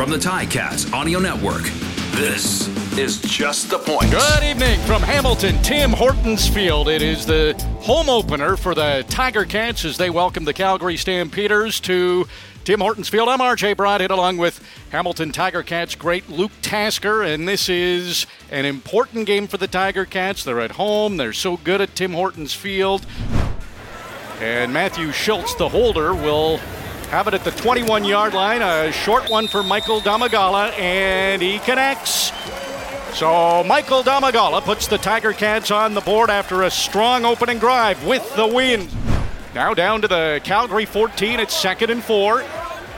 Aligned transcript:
From 0.00 0.08
the 0.08 0.16
Ticats 0.16 0.90
Audio 0.94 1.18
Network, 1.18 1.64
this 2.12 2.68
is 2.96 3.20
Just 3.20 3.68
the 3.68 3.78
Point. 3.78 4.10
Good 4.10 4.42
evening 4.42 4.80
from 4.86 5.02
Hamilton, 5.02 5.60
Tim 5.62 5.90
Hortons 5.90 6.48
Field. 6.48 6.88
It 6.88 7.02
is 7.02 7.26
the 7.26 7.52
home 7.80 8.08
opener 8.08 8.56
for 8.56 8.74
the 8.74 9.04
Tiger 9.10 9.44
Cats 9.44 9.84
as 9.84 9.98
they 9.98 10.08
welcome 10.08 10.46
the 10.46 10.54
Calgary 10.54 10.96
Stampeders 10.96 11.80
to 11.80 12.26
Tim 12.64 12.80
Hortons 12.80 13.10
Field. 13.10 13.28
I'm 13.28 13.40
RJ 13.40 13.76
Broadhead 13.76 14.10
along 14.10 14.38
with 14.38 14.66
Hamilton 14.88 15.32
Tiger 15.32 15.62
Cats 15.62 15.94
great 15.94 16.30
Luke 16.30 16.52
Tasker, 16.62 17.22
and 17.22 17.46
this 17.46 17.68
is 17.68 18.26
an 18.50 18.64
important 18.64 19.26
game 19.26 19.46
for 19.46 19.58
the 19.58 19.68
Tiger 19.68 20.06
Cats. 20.06 20.42
They're 20.44 20.60
at 20.60 20.72
home, 20.72 21.18
they're 21.18 21.34
so 21.34 21.58
good 21.58 21.82
at 21.82 21.94
Tim 21.94 22.14
Hortons 22.14 22.54
Field. 22.54 23.04
And 24.40 24.72
Matthew 24.72 25.12
Schultz, 25.12 25.54
the 25.56 25.68
holder, 25.68 26.14
will 26.14 26.58
have 27.10 27.26
it 27.26 27.34
at 27.34 27.42
the 27.42 27.50
21 27.50 28.04
yard 28.04 28.34
line. 28.34 28.62
A 28.62 28.92
short 28.92 29.28
one 29.28 29.48
for 29.48 29.64
Michael 29.64 30.00
Domagala, 30.00 30.72
and 30.78 31.42
he 31.42 31.58
connects. 31.58 32.30
So 33.18 33.64
Michael 33.64 34.04
Domagala 34.04 34.62
puts 34.62 34.86
the 34.86 34.96
Tiger 34.96 35.32
Cats 35.32 35.72
on 35.72 35.94
the 35.94 36.00
board 36.00 36.30
after 36.30 36.62
a 36.62 36.70
strong 36.70 37.24
opening 37.24 37.58
drive 37.58 38.06
with 38.06 38.34
the 38.36 38.46
win. 38.46 38.88
Now 39.54 39.74
down 39.74 40.02
to 40.02 40.08
the 40.08 40.40
Calgary 40.44 40.84
14. 40.84 41.40
It's 41.40 41.54
second 41.54 41.90
and 41.90 42.02
four. 42.02 42.44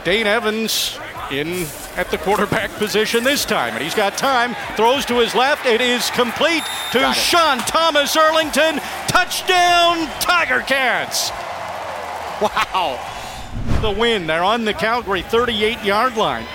Dane 0.05 0.27
Evans 0.27 0.99
in 1.31 1.67
at 1.97 2.11
the 2.11 2.19
quarterback 2.19 2.71
position 2.79 3.25
this 3.25 3.47
time. 3.47 3.73
And 3.73 3.83
he's 3.83 3.95
got 3.95 4.19
time. 4.19 4.55
Throws 4.77 5.07
to 5.07 5.15
his 5.21 5.35
left. 5.35 5.65
It 5.65 5.81
is 5.81 6.11
complete 6.11 6.65
to 6.93 7.15
Sean 7.15 7.59
Thomas 7.61 8.15
Erlington. 8.15 8.79
Touchdown, 9.09 10.07
Tiger 10.21 10.61
Cats. 10.61 11.31
Wow. 12.43 13.22
The 13.83 13.91
win. 13.91 14.29
They're 14.29 14.45
on 14.45 14.65
the 14.65 14.73
Calgary 14.73 15.23
38 15.23 15.83
yard 15.83 16.17
line. 16.17 16.47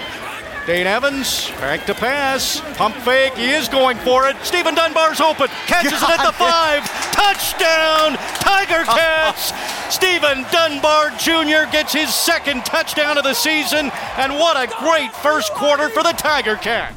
Dane 0.65 0.87
Evans, 0.87 1.49
back 1.59 1.85
to 1.87 1.93
pass. 1.93 2.61
Pump 2.77 2.95
fake. 2.95 3.33
He 3.33 3.49
is 3.49 3.67
going 3.67 3.97
for 3.97 4.29
it. 4.29 4.37
Stephen 4.43 4.73
Dunbar's 4.73 5.19
open. 5.19 5.47
Catches 5.65 6.01
it 6.01 6.09
at 6.09 6.25
the 6.25 6.31
five. 6.37 6.85
Touchdown, 7.11 8.15
Tiger 8.39 8.83
Cats. 8.85 9.51
Stephen 9.93 10.45
Dunbar 10.53 11.09
Jr. 11.17 11.69
gets 11.69 11.91
his 11.91 12.13
second 12.15 12.63
touchdown 12.65 13.17
of 13.17 13.25
the 13.25 13.33
season. 13.33 13.91
And 14.15 14.33
what 14.33 14.55
a 14.55 14.73
great 14.79 15.11
first 15.11 15.51
quarter 15.53 15.89
for 15.89 16.03
the 16.03 16.13
Tiger 16.13 16.55
Cat. 16.55 16.93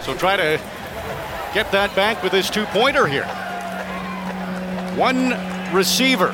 So 0.00 0.16
try 0.16 0.36
to 0.38 0.58
get 1.52 1.70
that 1.72 1.94
back 1.94 2.22
with 2.22 2.32
his 2.32 2.48
two 2.48 2.64
pointer 2.66 3.06
here. 3.06 3.26
One 4.96 5.36
receiver 5.70 6.32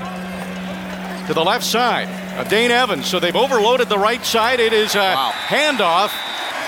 to 1.27 1.35
the 1.35 1.43
left 1.45 1.65
side 1.65 2.22
of 2.39 2.49
Dane 2.49 2.71
Evans. 2.71 3.07
So 3.07 3.21
they've 3.21 3.37
overloaded 3.37 3.89
the 3.89 3.99
right 3.99 4.25
side. 4.25 4.61
It 4.61 4.73
is 4.73 4.95
a 4.95 4.99
Wow. 4.99 5.33
handoff 5.49 6.11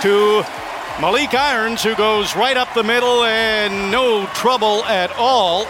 to 0.03 0.45
Malik 1.01 1.35
Irons, 1.35 1.83
who 1.83 1.95
goes 1.95 2.37
right 2.37 2.57
up 2.57 2.73
the 2.75 2.83
middle 2.85 3.25
and 3.25 3.91
no 3.91 4.27
trouble 4.35 4.85
at 4.85 5.11
all. 5.17 5.67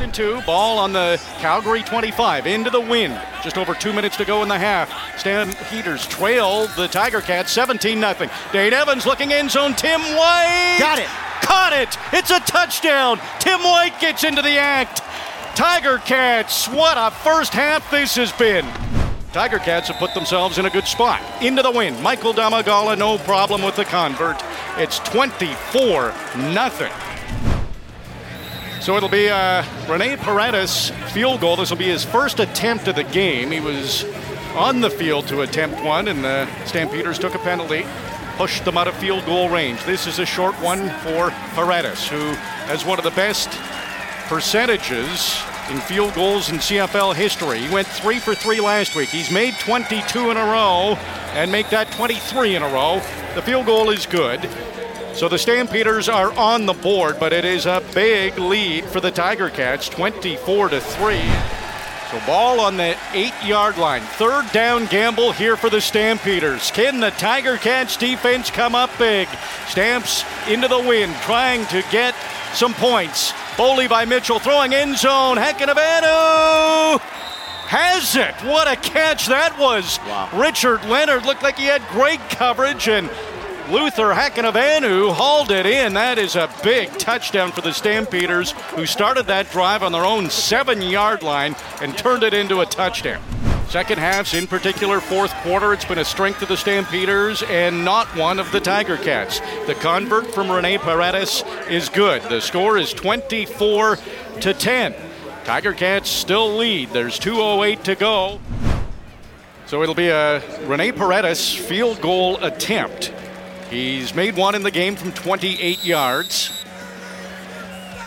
And 0.00 0.12
two, 0.12 0.40
ball 0.42 0.78
on 0.78 0.92
the 0.92 1.20
Calgary 1.38 1.82
25 1.82 2.46
into 2.46 2.70
the 2.70 2.80
wind. 2.80 3.18
Just 3.44 3.56
over 3.56 3.74
two 3.74 3.92
minutes 3.92 4.16
to 4.16 4.24
go 4.24 4.42
in 4.42 4.48
the 4.48 4.58
half. 4.58 4.90
Stan 5.18 5.52
Heaters 5.70 6.06
trail 6.06 6.66
the 6.76 6.88
Tiger 6.88 7.20
Cats 7.20 7.52
17 7.52 8.00
0. 8.00 8.30
Dane 8.52 8.72
Evans 8.72 9.06
looking 9.06 9.32
end 9.32 9.50
zone. 9.50 9.74
Tim 9.74 10.00
White 10.00 10.76
Got 10.78 10.98
it. 10.98 11.08
Caught 11.42 11.72
it. 11.72 11.98
It's 12.12 12.30
a 12.30 12.40
touchdown. 12.40 13.20
Tim 13.38 13.60
White 13.62 13.98
gets 14.00 14.24
into 14.24 14.42
the 14.42 14.58
act. 14.58 15.00
Tiger 15.54 15.98
Cats, 15.98 16.66
what 16.66 16.96
a 16.96 17.10
first 17.10 17.52
half 17.52 17.90
this 17.90 18.16
has 18.16 18.32
been. 18.32 18.66
Tiger 19.32 19.58
Cats 19.58 19.88
have 19.88 19.98
put 19.98 20.14
themselves 20.14 20.56
in 20.56 20.64
a 20.64 20.70
good 20.70 20.86
spot. 20.86 21.20
Into 21.42 21.62
the 21.62 21.70
wind. 21.70 22.02
Michael 22.02 22.32
Domagala, 22.32 22.96
no 22.96 23.18
problem 23.18 23.62
with 23.62 23.76
the 23.76 23.84
convert. 23.84 24.42
It's 24.78 24.98
24 25.00 26.14
nothing. 26.54 26.92
So 28.80 28.96
it'll 28.96 29.10
be 29.10 29.28
uh, 29.28 29.62
Rene 29.90 30.16
Paredes 30.16 30.90
field 31.12 31.42
goal. 31.42 31.56
This 31.56 31.68
will 31.68 31.76
be 31.76 31.84
his 31.88 32.04
first 32.04 32.40
attempt 32.40 32.88
of 32.88 32.96
the 32.96 33.04
game. 33.04 33.50
He 33.50 33.60
was 33.60 34.04
on 34.56 34.80
the 34.80 34.90
field 34.90 35.28
to 35.28 35.42
attempt 35.42 35.84
one, 35.84 36.08
and 36.08 36.24
the 36.24 36.48
Stampeders 36.64 37.18
took 37.18 37.34
a 37.34 37.38
penalty, 37.38 37.84
pushed 38.36 38.64
them 38.64 38.78
out 38.78 38.88
of 38.88 38.94
field 38.94 39.26
goal 39.26 39.50
range. 39.50 39.84
This 39.84 40.06
is 40.06 40.18
a 40.18 40.26
short 40.26 40.54
one 40.56 40.88
for 41.00 41.30
Paredes, 41.54 42.08
who 42.08 42.32
has 42.66 42.86
one 42.86 42.98
of 42.98 43.04
the 43.04 43.10
best 43.10 43.50
percentages 44.28 45.42
in 45.70 45.78
field 45.80 46.14
goals 46.14 46.50
in 46.50 46.56
CFL 46.56 47.14
history. 47.14 47.60
He 47.60 47.72
went 47.72 47.86
three 47.86 48.18
for 48.18 48.34
three 48.34 48.60
last 48.60 48.96
week. 48.96 49.08
He's 49.08 49.30
made 49.30 49.54
22 49.60 50.30
in 50.30 50.36
a 50.36 50.44
row 50.44 50.96
and 51.34 51.50
make 51.50 51.70
that 51.70 51.90
23 51.92 52.56
in 52.56 52.62
a 52.62 52.68
row. 52.68 53.00
The 53.34 53.42
field 53.42 53.66
goal 53.66 53.90
is 53.90 54.06
good. 54.06 54.48
So 55.14 55.28
the 55.28 55.38
Stampeders 55.38 56.08
are 56.08 56.32
on 56.38 56.66
the 56.66 56.72
board, 56.72 57.16
but 57.20 57.32
it 57.32 57.44
is 57.44 57.66
a 57.66 57.82
big 57.94 58.38
lead 58.38 58.86
for 58.86 59.00
the 59.00 59.10
Tiger 59.10 59.50
Cats, 59.50 59.88
24 59.88 60.70
to 60.70 60.80
3. 60.80 61.20
So 62.10 62.20
ball 62.26 62.60
on 62.60 62.76
the 62.76 62.96
eight-yard 63.12 63.78
line. 63.78 64.02
Third 64.02 64.50
down 64.52 64.86
gamble 64.86 65.32
here 65.32 65.56
for 65.56 65.70
the 65.70 65.80
Stampeders. 65.80 66.70
Can 66.70 67.00
the 67.00 67.10
Tiger 67.10 67.56
Cats 67.56 67.96
defense 67.96 68.50
come 68.50 68.74
up 68.74 68.90
big? 68.98 69.28
Stamps 69.68 70.24
into 70.48 70.68
the 70.68 70.78
wind, 70.78 71.14
trying 71.22 71.64
to 71.66 71.82
get 71.90 72.14
some 72.52 72.74
points. 72.74 73.32
Bo 73.56 73.74
Levi 73.74 74.04
Mitchell 74.06 74.38
throwing 74.38 74.72
end 74.74 74.96
zone. 74.96 75.36
Hakunavanhu 75.36 77.00
has 77.68 78.16
it. 78.16 78.34
What 78.46 78.66
a 78.66 78.76
catch 78.76 79.26
that 79.26 79.58
was. 79.58 79.98
Wow. 80.00 80.28
Richard 80.34 80.84
Leonard 80.86 81.26
looked 81.26 81.42
like 81.42 81.58
he 81.58 81.66
had 81.66 81.86
great 81.88 82.20
coverage 82.30 82.88
and 82.88 83.08
Luther 83.70 84.12
Hakunavanhu 84.12 85.12
hauled 85.12 85.50
it 85.50 85.66
in. 85.66 85.94
That 85.94 86.18
is 86.18 86.34
a 86.36 86.52
big 86.62 86.90
touchdown 86.98 87.52
for 87.52 87.60
the 87.60 87.72
Stampeders, 87.72 88.52
who 88.74 88.86
started 88.86 89.26
that 89.28 89.50
drive 89.50 89.82
on 89.82 89.92
their 89.92 90.04
own 90.04 90.28
seven 90.28 90.82
yard 90.82 91.22
line 91.22 91.54
and 91.80 91.96
turned 91.96 92.22
it 92.22 92.34
into 92.34 92.60
a 92.60 92.66
touchdown. 92.66 93.22
Second 93.72 94.00
halves, 94.00 94.34
in 94.34 94.46
particular, 94.46 95.00
fourth 95.00 95.32
quarter, 95.36 95.72
it's 95.72 95.86
been 95.86 95.96
a 95.96 96.04
strength 96.04 96.42
of 96.42 96.48
the 96.48 96.58
Stampeders 96.58 97.42
and 97.44 97.86
not 97.86 98.06
one 98.14 98.38
of 98.38 98.52
the 98.52 98.60
Tiger 98.60 98.98
Cats. 98.98 99.40
The 99.66 99.74
convert 99.74 100.26
from 100.34 100.50
Rene 100.50 100.76
Paredes 100.76 101.42
is 101.70 101.88
good. 101.88 102.20
The 102.24 102.42
score 102.42 102.76
is 102.76 102.92
24 102.92 103.96
to 104.42 104.52
10. 104.52 104.94
Tiger 105.44 105.72
Cats 105.72 106.10
still 106.10 106.54
lead. 106.58 106.90
There's 106.90 107.18
2.08 107.18 107.82
to 107.84 107.94
go. 107.94 108.40
So 109.64 109.82
it'll 109.82 109.94
be 109.94 110.08
a 110.08 110.42
Rene 110.66 110.92
Paredes 110.92 111.54
field 111.54 112.02
goal 112.02 112.36
attempt. 112.44 113.10
He's 113.70 114.14
made 114.14 114.36
one 114.36 114.54
in 114.54 114.64
the 114.64 114.70
game 114.70 114.96
from 114.96 115.12
28 115.12 115.82
yards. 115.82 116.62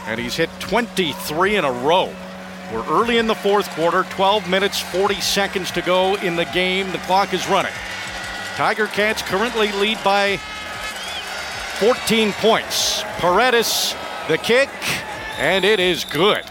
And 0.06 0.20
he's 0.20 0.36
hit 0.36 0.52
23 0.60 1.56
in 1.56 1.66
a 1.66 1.72
row. 1.72 2.14
We're 2.74 2.86
early 2.88 3.20
in 3.20 3.28
the 3.28 3.36
fourth 3.36 3.70
quarter, 3.72 4.04
12 4.10 4.50
minutes, 4.50 4.80
40 4.80 5.22
seconds 5.22 5.70
to 5.72 5.82
go 5.84 6.16
in 6.16 6.36
the 6.36 6.46
game. 6.46 6.92
The 6.92 6.98
clock 7.00 7.34
is 7.34 7.48
running. 7.48 7.72
Tiger 8.56 8.88
Cats 8.88 9.22
currently 9.22 9.72
lead 9.74 10.00
by 10.04 10.38
14 11.78 12.32
points. 12.34 13.04
Paredes, 13.20 13.96
the 14.28 14.40
kick, 14.40 14.70
and 15.38 15.64
it 15.64 15.80
is 15.80 16.06
good. 16.06 16.44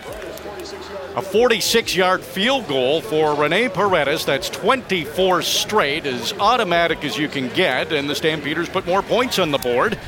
A 1.17 1.23
46 1.23 1.97
yard 1.97 2.23
field 2.23 2.69
goal 2.69 3.01
for 3.01 3.35
Rene 3.35 3.69
Paredes. 3.71 4.25
That's 4.25 4.49
24 4.51 5.43
straight, 5.43 6.07
as 6.07 6.33
automatic 6.35 7.05
as 7.05 7.19
you 7.19 7.29
can 7.29 7.49
get, 7.51 7.93
and 7.93 8.09
the 8.09 8.15
Stampeders 8.15 8.69
put 8.69 8.87
more 8.87 9.03
points 9.03 9.41
on 9.41 9.51
the 9.51 9.59
board. 9.59 9.99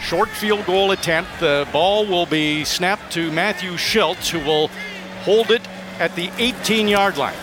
Short 0.00 0.28
field 0.28 0.66
goal 0.66 0.90
attempt. 0.90 1.30
The 1.40 1.66
ball 1.72 2.06
will 2.06 2.26
be 2.26 2.64
snapped 2.64 3.12
to 3.12 3.30
Matthew 3.32 3.76
Schultz, 3.76 4.28
who 4.28 4.40
will 4.40 4.70
hold 5.20 5.50
it 5.50 5.66
at 5.98 6.14
the 6.16 6.30
18 6.38 6.88
yard 6.88 7.16
line. 7.16 7.36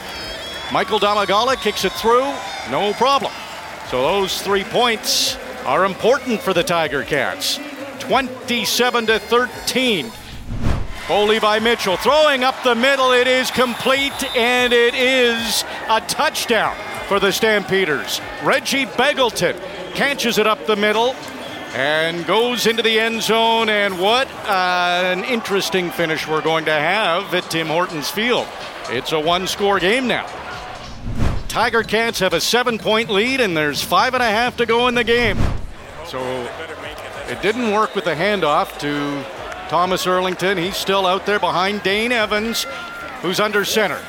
Michael 0.71 0.99
Domagala 0.99 1.55
kicks 1.55 1.85
it 1.85 1.93
through, 1.93 2.33
no 2.69 2.93
problem. 2.93 3.31
So 3.89 4.01
those 4.01 4.41
three 4.41 4.63
points 4.65 5.37
are 5.65 5.85
important 5.85 6.41
for 6.41 6.53
the 6.53 6.63
Tiger 6.63 7.03
Cats. 7.03 7.59
27 7.99 9.05
to 9.07 9.19
13. 9.19 10.11
Bo 11.07 11.23
Levi 11.23 11.59
Mitchell 11.59 11.95
throwing 11.95 12.43
up 12.43 12.61
the 12.63 12.75
middle. 12.75 13.13
It 13.13 13.27
is 13.27 13.49
complete 13.49 14.35
and 14.35 14.73
it 14.73 14.93
is 14.93 15.63
a 15.89 16.01
touchdown 16.01 16.75
for 17.07 17.19
the 17.19 17.31
Stampeders. 17.31 18.19
Reggie 18.43 18.85
Begelton 18.85 19.57
catches 19.93 20.37
it 20.37 20.47
up 20.47 20.65
the 20.65 20.75
middle 20.75 21.15
and 21.73 22.25
goes 22.25 22.67
into 22.67 22.83
the 22.83 22.99
end 22.99 23.21
zone. 23.21 23.69
And 23.69 23.99
what 23.99 24.27
uh, 24.45 25.01
an 25.03 25.23
interesting 25.23 25.91
finish 25.91 26.27
we're 26.27 26.41
going 26.41 26.65
to 26.65 26.73
have 26.73 27.33
at 27.33 27.49
Tim 27.49 27.67
Hortons 27.67 28.09
Field. 28.09 28.47
It's 28.89 29.11
a 29.11 29.19
one 29.19 29.47
score 29.47 29.79
game 29.79 30.07
now. 30.07 30.27
Tiger 31.47 31.83
Cats 31.83 32.19
have 32.19 32.33
a 32.33 32.41
seven 32.41 32.77
point 32.77 33.09
lead, 33.09 33.41
and 33.41 33.55
there's 33.55 33.83
five 33.83 34.13
and 34.13 34.23
a 34.23 34.29
half 34.29 34.57
to 34.57 34.65
go 34.65 34.87
in 34.87 34.95
the 34.95 35.03
game. 35.03 35.37
So 36.05 36.19
it 37.27 37.41
didn't 37.41 37.71
work 37.73 37.95
with 37.95 38.05
the 38.05 38.15
handoff 38.15 38.77
to 38.79 39.25
Thomas 39.69 40.05
Erlington. 40.05 40.57
He's 40.57 40.77
still 40.77 41.05
out 41.05 41.25
there 41.25 41.39
behind 41.39 41.83
Dane 41.83 42.11
Evans, 42.11 42.65
who's 43.21 43.39
under 43.39 43.65
center. 43.65 44.01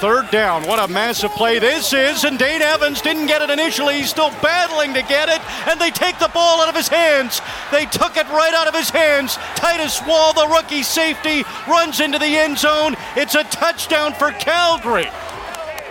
Third 0.00 0.30
down. 0.30 0.66
What 0.66 0.78
a 0.78 0.92
massive 0.92 1.30
play 1.32 1.58
this 1.58 1.92
is. 1.92 2.24
And 2.24 2.38
Dane 2.38 2.62
Evans 2.62 3.00
didn't 3.00 3.26
get 3.26 3.42
it 3.42 3.50
initially. 3.50 3.98
He's 3.98 4.10
still 4.10 4.30
battling 4.42 4.92
to 4.94 5.02
get 5.02 5.28
it. 5.28 5.40
And 5.68 5.80
they 5.80 5.90
take 5.90 6.18
the 6.18 6.30
ball 6.34 6.60
out 6.60 6.68
of 6.68 6.74
his 6.74 6.88
hands. 6.88 7.40
They 7.70 7.86
took 7.86 8.16
it 8.16 8.26
right 8.28 8.52
out 8.54 8.66
of 8.66 8.74
his 8.74 8.90
hands. 8.90 9.36
Titus 9.56 10.00
Wall, 10.06 10.34
the 10.34 10.48
rookie 10.48 10.82
safety, 10.82 11.44
runs 11.68 12.00
into 12.00 12.18
the 12.18 12.36
end 12.36 12.58
zone. 12.58 12.96
It's 13.16 13.34
a 13.34 13.44
touchdown 13.44 14.12
for 14.12 14.30
Calgary. 14.32 15.08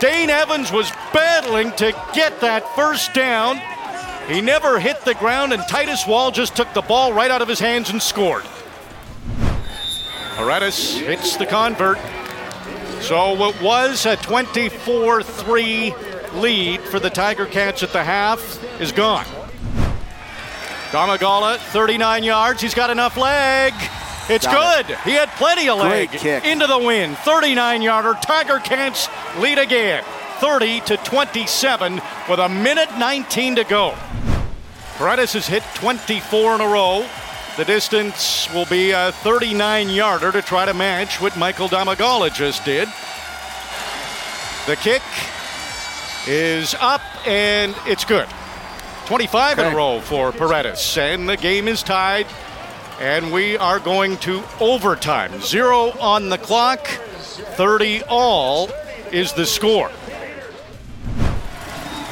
Dane 0.00 0.30
Evans 0.30 0.70
was 0.70 0.90
battling 1.12 1.72
to 1.72 1.92
get 2.12 2.40
that 2.40 2.68
first 2.74 3.14
down. 3.14 3.60
He 4.28 4.40
never 4.40 4.78
hit 4.78 5.04
the 5.04 5.14
ground, 5.14 5.52
and 5.52 5.62
Titus 5.68 6.06
Wall 6.06 6.30
just 6.30 6.56
took 6.56 6.72
the 6.72 6.82
ball 6.82 7.12
right 7.12 7.30
out 7.30 7.42
of 7.42 7.48
his 7.48 7.60
hands 7.60 7.90
and 7.90 8.02
scored. 8.02 8.44
Paredes 10.36 10.98
hits 10.98 11.36
the 11.36 11.46
convert. 11.46 11.98
So 13.04 13.50
it 13.50 13.60
was 13.60 14.06
a 14.06 14.16
24 14.16 15.22
3 15.22 15.94
lead 16.36 16.80
for 16.80 16.98
the 16.98 17.10
Tiger 17.10 17.44
Cats 17.44 17.82
at 17.82 17.92
the 17.92 18.02
half, 18.02 18.40
is 18.80 18.92
gone. 18.92 19.26
Domagala, 20.90 21.58
39 21.58 22.24
yards. 22.24 22.62
He's 22.62 22.72
got 22.72 22.88
enough 22.88 23.18
leg. 23.18 23.74
It's 24.30 24.46
Got 24.46 24.86
good. 24.86 24.96
He 25.00 25.10
had 25.10 25.28
plenty 25.32 25.68
of 25.68 25.80
leg 25.80 26.08
Great 26.08 26.20
kick. 26.20 26.44
into 26.46 26.66
the 26.66 26.78
wind. 26.78 27.18
39 27.18 27.82
yarder. 27.82 28.14
Tiger 28.22 28.58
Cats 28.58 29.08
lead 29.38 29.58
again. 29.58 30.02
30 30.38 30.80
to 30.80 30.96
27 30.96 32.00
with 32.30 32.38
a 32.38 32.48
minute 32.48 32.88
19 32.96 33.56
to 33.56 33.64
go. 33.64 33.94
Paredes 34.96 35.34
has 35.34 35.46
hit 35.46 35.62
24 35.74 36.54
in 36.54 36.60
a 36.62 36.66
row. 36.66 37.06
The 37.56 37.64
distance 37.64 38.52
will 38.52 38.66
be 38.66 38.90
a 38.90 39.12
39 39.12 39.88
yarder 39.88 40.32
to 40.32 40.42
try 40.42 40.66
to 40.66 40.74
match 40.74 41.20
what 41.20 41.36
Michael 41.36 41.68
Domagala 41.68 42.34
just 42.34 42.64
did. 42.64 42.88
The 44.66 44.74
kick 44.74 45.02
is 46.26 46.74
up 46.80 47.00
and 47.24 47.72
it's 47.86 48.04
good. 48.04 48.28
25 49.06 49.60
in 49.60 49.72
a 49.72 49.76
row 49.76 50.00
for 50.00 50.32
Paredes. 50.32 50.98
And 50.98 51.28
the 51.28 51.36
game 51.36 51.68
is 51.68 51.84
tied. 51.84 52.26
And 52.98 53.32
we 53.32 53.56
are 53.56 53.78
going 53.78 54.16
to 54.18 54.42
overtime. 54.58 55.40
Zero 55.40 55.92
on 56.00 56.30
the 56.30 56.38
clock, 56.38 56.86
30 56.86 58.02
all 58.08 58.68
is 59.12 59.32
the 59.32 59.46
score. 59.46 59.92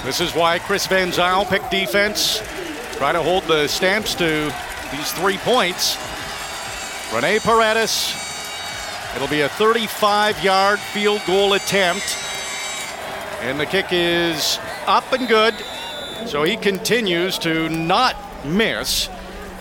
This 0.05 0.21
is 0.21 0.35
why 0.35 0.61
Chris 0.61 0.87
Van 0.87 1.11
Zyl 1.11 1.49
picked 1.49 1.73
defense. 1.73 2.41
Try 2.97 3.13
to 3.13 3.23
hold 3.23 3.43
the 3.45 3.67
stamps 3.67 4.15
to 4.17 4.55
these 4.93 5.13
three 5.13 5.39
points. 5.39 5.97
Rene 7.13 7.41
Paredes. 7.41 8.15
It'll 9.17 9.29
be 9.29 9.41
a 9.41 9.49
35 9.49 10.43
yard 10.45 10.79
field 10.79 11.21
goal 11.27 11.55
attempt. 11.55 12.17
And 13.41 13.59
the 13.59 13.67
kick 13.67 13.87
is 13.91 14.59
up 14.87 15.13
and 15.13 15.27
good. 15.27 15.55
So 16.27 16.45
he 16.45 16.57
continues 16.57 17.39
to 17.39 17.69
not 17.69 18.17
miss. 18.45 19.09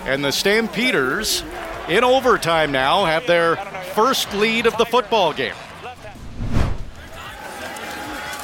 And 0.06 0.24
the 0.24 0.32
Stampeders, 0.32 1.44
in 1.90 2.04
overtime 2.04 2.72
now, 2.72 3.06
have 3.06 3.26
their 3.28 3.56
first 3.94 4.34
lead 4.34 4.66
of 4.66 4.78
the 4.78 4.86
football 4.86 5.34
game. 5.34 5.56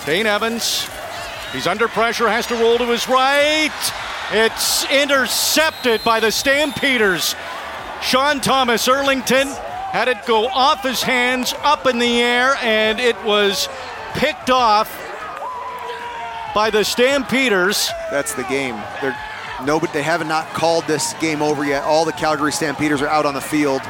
Dane 0.06 0.26
Evans, 0.26 0.90
he's 1.52 1.68
under 1.68 1.88
pressure, 1.88 2.30
has 2.30 2.48
to 2.48 2.56
roll 2.56 2.78
to 2.78 2.86
his 2.86 3.08
right. 3.08 3.94
It's 4.32 4.90
intercepted 4.92 6.04
by 6.04 6.20
the 6.20 6.32
Stampeders. 6.32 7.34
Sean 8.02 8.42
Thomas 8.42 8.88
Erlington 8.88 9.56
had 9.92 10.10
it 10.10 10.26
go 10.26 10.48
off 10.48 10.84
his 10.84 11.02
hands, 11.02 11.54
up 11.64 11.88
in 11.88 11.98
the 11.98 12.22
air, 12.22 12.56
and 12.62 13.00
it 13.00 13.16
was 13.24 13.70
picked 14.14 14.50
off 14.50 14.90
by 16.54 16.70
the 16.70 16.84
Stampeders. 16.84 17.90
That's 18.12 18.34
the 18.34 18.44
game. 18.44 18.76
They're 19.02 19.18
nobody. 19.64 19.94
They 19.94 20.04
have 20.04 20.26
not 20.28 20.48
called 20.48 20.86
this 20.88 21.14
game 21.22 21.42
over 21.42 21.64
yet. 21.64 21.84
All 21.84 22.04
the 22.04 22.12
Calgary 22.12 22.52
Stampeders 22.52 23.02
are 23.02 23.08
out 23.08 23.26
on 23.26 23.34
the 23.34 23.42
field. 23.42 23.82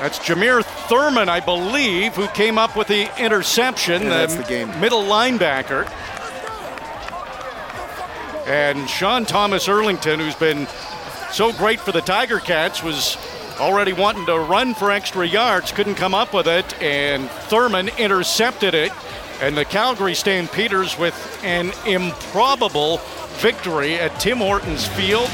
That's 0.00 0.18
Jameer 0.18 0.64
Thurman, 0.88 1.28
I 1.28 1.40
believe, 1.40 2.14
who 2.14 2.28
came 2.28 2.58
up 2.58 2.76
with 2.76 2.88
the 2.88 3.08
interception. 3.22 4.02
Yeah, 4.02 4.08
that's 4.08 4.36
the 4.36 4.42
game. 4.44 4.68
Middle 4.80 5.02
linebacker. 5.02 5.90
And 8.46 8.88
Sean 8.88 9.24
Thomas 9.24 9.66
Erlington, 9.66 10.18
who's 10.18 10.36
been 10.36 10.68
so 11.32 11.52
great 11.52 11.80
for 11.80 11.90
the 11.90 12.00
Tiger 12.00 12.38
Cats, 12.38 12.80
was 12.80 13.16
already 13.58 13.92
wanting 13.92 14.24
to 14.26 14.38
run 14.38 14.72
for 14.72 14.92
extra 14.92 15.26
yards, 15.26 15.72
couldn't 15.72 15.96
come 15.96 16.14
up 16.14 16.32
with 16.32 16.46
it, 16.46 16.80
and 16.80 17.28
Thurman 17.48 17.88
intercepted 17.98 18.74
it. 18.74 18.92
And 19.40 19.56
the 19.56 19.64
Calgary 19.64 20.14
Stampeders 20.14 20.96
with 20.96 21.40
an 21.42 21.72
improbable 21.86 22.98
victory 23.38 23.96
at 23.96 24.18
Tim 24.20 24.38
Hortons 24.38 24.86
Field. 24.86 25.28